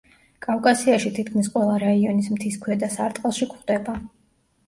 [0.43, 3.97] კავკასიაში თითქმის ყველა რაიონის მთის ქვედა სარტყელში გვხვდება.